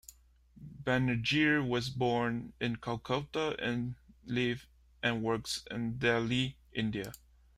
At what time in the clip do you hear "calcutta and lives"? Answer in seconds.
2.77-4.65